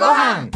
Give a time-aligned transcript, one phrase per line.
[0.00, 0.50] ごはん。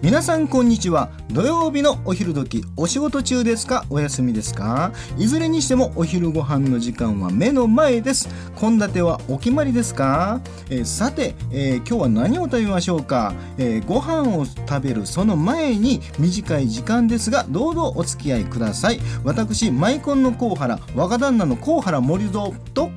[0.00, 1.10] 皆さんこんにちは。
[1.32, 3.84] 土曜日のお昼時お仕事中ですか？
[3.90, 4.92] お休みですか？
[5.18, 8.28] いずれにしてもお昼ご飯の時間は目の前です。
[8.56, 10.40] 献立はお決まりですか、
[10.70, 19.00] えーさて、えー今日は何を食べましょうか、えーご飯を食べるその前に短い時間ですがどうぞお付き合いください。
[19.24, 22.92] 私マイコンの甲原若旦那の甲原森蔵と、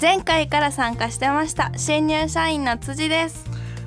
[0.00, 3.46] 前回から参加してました新入社員の辻です。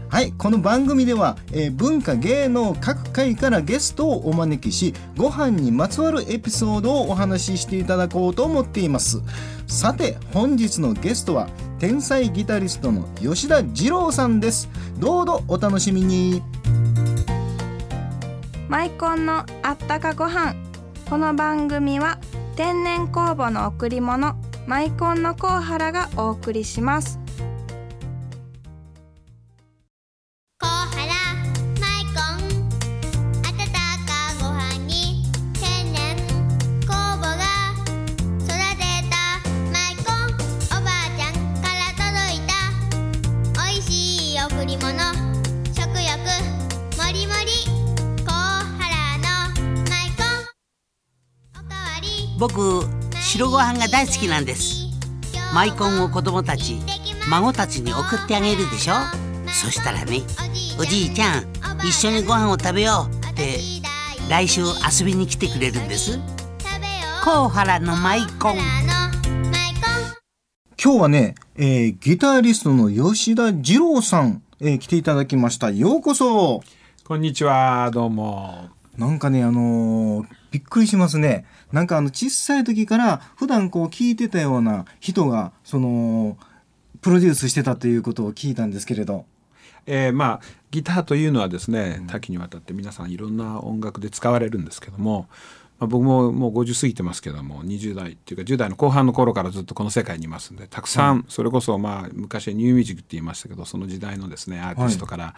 [0.09, 9.21] はいこの番組では、えー文化芸能各界からゲストをお招きしご飯にまつわるエピソードをお話ししていただこうと思っています
[9.67, 11.47] さて本日のゲストは
[11.79, 14.69] 天才ギタリストの吉田二郎さんです
[14.99, 16.43] どうぞお楽しみに
[18.67, 20.55] マイコンのあったかご飯。
[21.09, 22.19] この番組は
[22.55, 24.35] 天然酵母の贈り物
[24.67, 27.19] マイコンのコウハラがお送りします。
[30.59, 31.13] コハラ
[31.79, 32.45] マイコン。
[33.43, 33.75] 温か
[34.39, 36.15] ご飯に天然。
[36.81, 37.43] 酵母が
[38.39, 39.15] 育てた
[39.71, 40.31] マイコン。
[40.79, 42.53] おばあちゃんから届いた
[43.61, 43.89] おいし
[44.35, 44.87] い贈り物。
[45.73, 46.15] 食欲
[46.97, 47.49] もりもり。
[48.23, 49.23] コハラの
[49.89, 51.59] マイコン。
[51.59, 52.07] おかわり。
[52.39, 52.85] 僕
[53.31, 54.89] 白ご飯が大好きなんです。
[55.55, 56.81] マイコンを子供たち
[57.29, 58.93] 孫たちに送ってあげるでしょ。
[59.47, 60.19] そしたらね
[60.77, 61.45] おじいちゃん
[61.79, 63.59] 一緒にご飯を食べようって
[64.29, 66.19] 来週遊びに来てくれるんです。
[67.23, 68.57] 甲原のマイコン。
[70.83, 75.69] 今日はね、えーギタリストの吉田二郎さん、えー来ていただきました。
[75.71, 76.61] ようこそ。
[77.05, 78.67] こんにちはどうも。
[78.97, 81.45] なんかね、あのーびっくりしますね。
[81.71, 86.37] なんかあの、小さい時から普段こう聞いてたような人が、その、
[87.01, 89.25] プロデュースしてたということを聞いたんですけれど。
[89.87, 95.27] えーまあギターというのはですね多岐にわたって皆さんいろんな音楽で使われるんですけども、
[95.79, 105.35] まあ、僕ももう50過ぎてますけども20代っていうか10代の後半の頃からずっとこの世界にいますんでたくさんそれこそまあ昔はニューミュージックって言いましたけどその時代のですねアーティストから、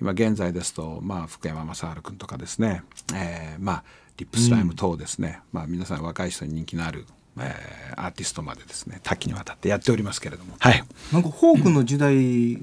[0.00, 2.82] 今現在ですと、まあ、福山雅治君とかですね、
[3.14, 3.84] えーまあ
[4.16, 7.06] リップスライム等ですね、まあ、皆さん若い人に人気のある、
[7.38, 9.00] えーアーティストまでですね。
[9.02, 10.54] 多岐にわたってやっておりますけれども。
[10.58, 10.84] はい。
[11.12, 12.58] なんかフォークの時代、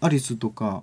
[0.00, 0.82] アリスとか、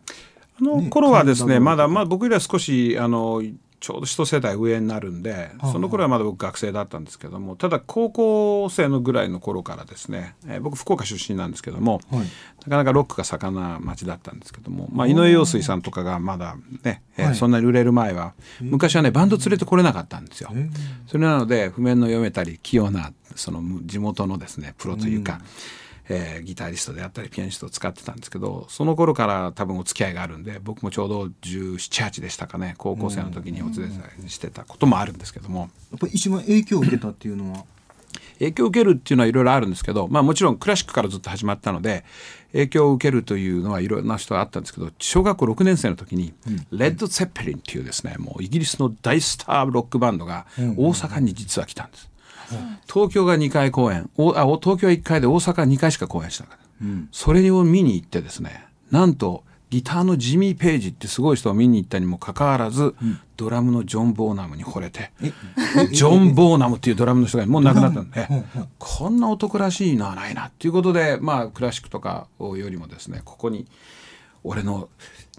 [0.60, 3.44] あのね頃はですねカンダムまだまあ僕よりは少しあの
[3.80, 12.20] ちょうど一世代上になるんであその頃はまだ僕学生だったんですけどもただ高校生のぐらいの頃からですね、えー僕福岡出身なんですけども、はい。
[12.20, 12.26] な
[12.70, 17.36] かなかロックが盛んな町だったんですけども、まあ、井上陽水さんとかがまだね、えーはい。
[17.36, 20.52] そんなに売れる前は昔はねバンド連れてこれなかったんですよ。
[21.06, 25.40] それなので譜面の読めたり器用なその地元のですねプロというか、
[26.10, 33.90] えーギタリストであったりピアニストを使ってたんですけどその頃から多分お付き合いがあるんで僕もちょうど1718でしたかね高校生の時にお連
[34.22, 35.70] れしてたこともあるんですけども。
[35.92, 37.66] やっぱり一番影響を受けたっていうのは、
[38.40, 42.04] 影響を受けるっていうのはいろいろあるんですけど、まあ、もちろんクラシックからずっと始まったので
[42.52, 46.34] 影響を受けるというのはいろんな人があったんですけど小学校6年生の時に、
[46.72, 52.10] レッド・ゼッペリンっていうですねもうイギリスの大スターロックバンドが大阪に実は来たんです。
[52.92, 56.66] 東京が2回公演おあお東京は1回で大阪は2回しか公演しなかった、
[57.12, 62.96] それを見に行ってですねなんとギターのジミー・ペイジってすごい人を見に行ったにもかかわらず、
[63.36, 65.12] ドラムのジョン・ボーナムに惚れて
[65.92, 68.28] ジョン・ボーナムっていうドラムの人がもう亡くなったんで、
[68.80, 73.68] こんな男らしいのはないなっていうことでまあクラシックとかよりもですねここに
[74.46, 74.88] 俺の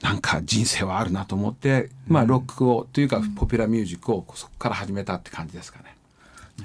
[0.02, 5.96] なんか人生はあるなと思って、まあロックをというかポピュラーミュージックをそこから始めたって感じですかね。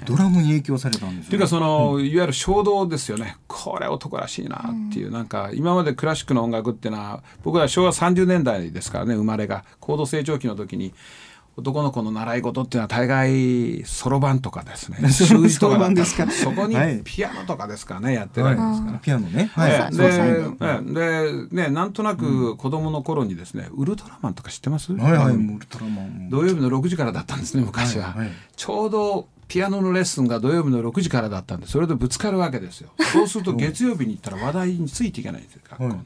[0.06, 3.36] ドラムに影響されたんですよ、というかその、いわゆる衝動ですよね。
[3.46, 9.64] これ男らしいなっていう、なんか今までクラシックの音楽っていうのは僕ら昭和30年代ですからね生まれが。
[9.80, 10.92] 高度成長期の時に
[11.56, 15.08] 男の子の習い事っていうのは大概そろばんとかですね。
[15.08, 17.00] 習字とかそろばんですかそこにはい。
[17.04, 18.98] ピアノとかですかねやってるわけですから。
[18.98, 19.50] ピアノね。
[19.54, 19.96] はい。
[19.96, 26.28] ででええでねなんとなく子供の頃にですね、ウルトラマンとか知ってます、はいはい、あのもうウルトラマン。
[26.28, 28.30] 土曜日の6時からだったんですね昔は、はいはい。
[28.56, 36.04] ちょうどピアノのレッスンが土曜日の6時からだったんでそれでぶつかるわけですよそうすると月曜日に行ったら話題についていけないんですよ学校の。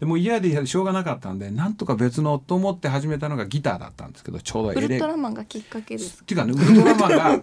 [0.00, 6.22] でも嫌でしょうがなかったんでなんとか別のと思って始めたのがギターだったんですけどちょうどウルエレトラマンがきっかけです。
[6.22, 7.40] っていうかねウルトラマンが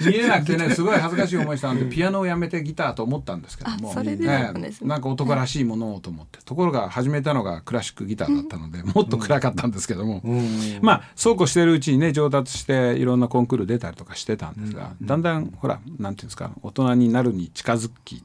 [0.00, 10.78] 見えなくてねすごい恥ずかしい思いしたんでピアノをやめてギターと思ったんですけどもあそれでなんか男らしいものをと思ってところが始めたのがクラシックギターだったのでもっと暗かったんですけども、うん。
[10.82, 18.24] まあそうこうしてるうちにね上達していろんなコンクール出たりとかしてたんですが、だんだんほらなんていうんですか大人になるに近づき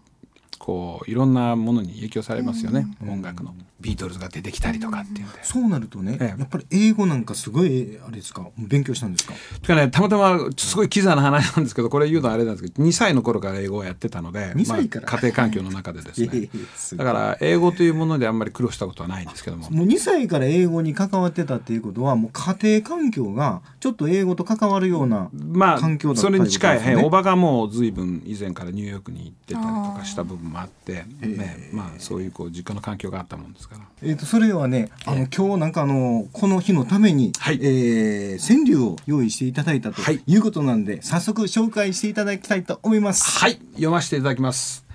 [0.63, 3.55] こういろんなものに影響されますよね、音楽の。
[3.79, 5.43] ビートルズが出てきたりとかっていうんで。
[5.43, 6.39] そうなるとね、ええ。
[6.39, 8.47] やっぱり英語なんかすごいあれですか？
[8.59, 9.33] 勉強したんですか？
[9.59, 15.07] てかねたまたますごいキザな話なんですけどこれ言うのはあれなんですけど2歳の頃から英語をやってたので2歳から？
[15.07, 16.49] まあ、家庭環境の中でです ええね
[16.95, 19.67] だから英語というものであんまり苦労したことはないんですけども。
[19.71, 33.81] もう2歳から英語に関わってたっていうことはもう家庭環境がちょっと英語と関わるようなま環境だったあそれに近い、いおばがもう随分以前からニューヨークに行ってたりとかした部分もあってねまあ、そういうこう実家の環境があったもんですから。
[34.03, 37.59] えー、とそれではねあの今日なんかあのこの日のために、はい。
[37.61, 40.21] えー川柳を用意していただいたとはい。
[40.25, 43.39] いうことなんで、早速紹介していただきたいと思います。
[43.39, 43.59] はい。
[43.73, 44.85] 読ませていただきます。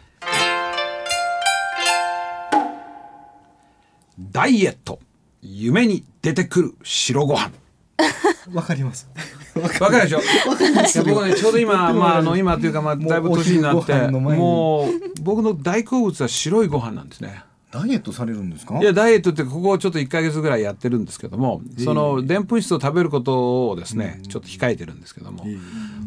[4.18, 4.98] ダイエット
[5.42, 7.52] 夢に出てくる白ご飯。
[8.52, 9.08] わかります。
[9.62, 10.20] わかるでしょ？
[11.04, 17.42] 僕ねちょうど今まああの今というかまあだいぶ年になってもう僕の大好物は白いご飯なんですね。
[17.68, 18.78] ダイエットされるんですか？
[18.78, 25.44] いやダイエットってここちょっと1か月ぐらいやってるんですけどもそのでんぷん質を食べることをですねちょっと控えてるんですけども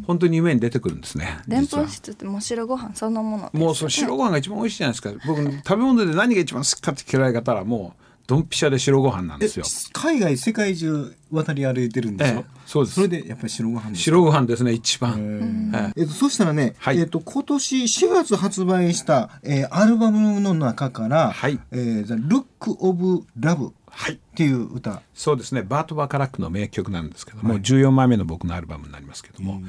[0.07, 3.49] 本当に夢に出てくるんですねでんぷん質ってもう白ご飯そのものね。
[3.53, 5.11] もうその白ご飯が一番美味しいじゃないですか。
[5.27, 9.65] 僕食べ物で何が一番好きかって聞かれ方らもうドンピシャで白ご飯なんですよ。
[9.91, 12.95] 海外世界中渡り歩いてるんですよ、ええそうです。
[12.95, 16.01] それでやっぱり白ご飯です白ご飯ですね一番、ええ。
[16.01, 16.99] えっと、そしたらね、はい。
[16.99, 21.59] えっと、今年4月発売した、えーアルバムの中から「はい。
[21.71, 24.13] えー、The Look of Love」はい。
[24.13, 25.01] っていう歌。
[25.15, 25.63] そうですね。
[25.63, 29.63] バート・バカラックの名曲なんですけども、14枚目の僕のアルバムになりますけども、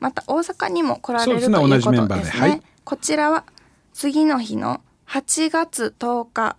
[0.00, 2.40] また大阪にも来られるというそうですね同じメンことですね。
[2.40, 3.44] バーではいこちらは
[3.92, 6.56] 次の日の8月10日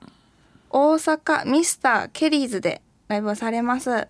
[0.69, 3.89] 大阪ミスターケリーズでライブをされます。
[3.89, 4.07] は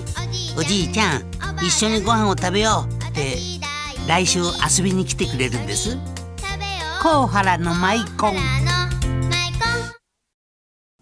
[0.57, 1.23] おじいちゃん
[1.65, 3.37] 一緒にご飯を食べようって
[4.07, 5.97] 来週遊びに来てくれるんです。
[7.01, 8.35] 甲原のマイコン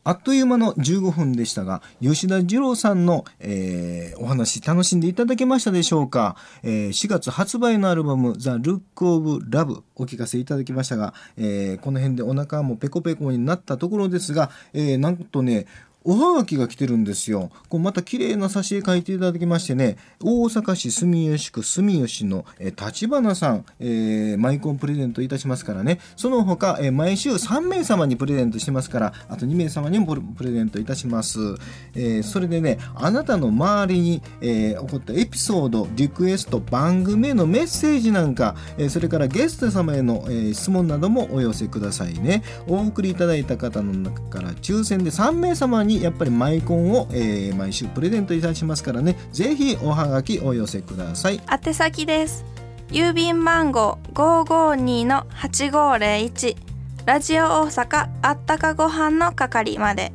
[0.04, 15.66] あっという間の15分でしたが吉田二郎さんの、えーお話楽しんでいただけましたでしょうか、えー4月発売のアルバム「The Look of・ Love」お聞かせいただきましたが、えーこの辺でお腹もペコペコになったところですが、えーなんとね
[16.04, 17.52] おはがきが来てるんですよ。
[17.70, 31.40] こうまた綺麗な挿絵書いていただきましてね、大阪市住吉区住吉の、立花さん、えー、マイコンプレゼントいたしますからね、その他、えー、毎週3名様にプレゼントしてますから、あと2名様にもプレゼントいたします。
[31.94, 42.42] えー、それでね、あなたの周りに、えー、起こったエピソード、リクエスト、番組へのメッセージなんか、えー、それからゲスト様への、えー、質問などもお寄せくださいね。
[42.68, 51.42] お送りいただいた方の中から抽選で3名様にやっぱりマイコンを、えー、毎週プレゼントいたしますからね、ぜひおはがきお寄せください。
[51.52, 52.46] 宛先です。
[52.90, 56.56] 郵便番号552の8501
[57.06, 60.12] ラジオ大阪あったかご飯の係まで。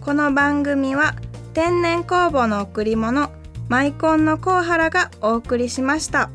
[0.00, 1.16] この番組は
[1.54, 3.30] 天然酵母の贈り物
[3.68, 6.30] マイコンのコウハラがお送りしました。